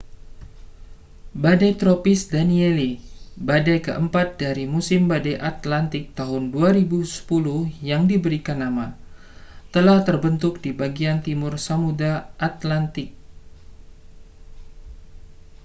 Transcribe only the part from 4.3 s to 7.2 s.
dari musim badai atlantik tahun 2010